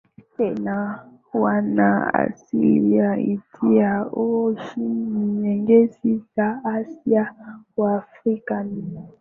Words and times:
tena 0.37 1.05
wana 1.33 2.13
asili 2.13 2.95
ya 2.95 3.17
India 3.17 3.95
au 3.97 4.51
nchi 4.51 4.79
nyingine 4.79 5.91
za 6.35 6.61
Asia 6.65 7.35
Waafrika 7.77 8.63
ni 8.63 8.99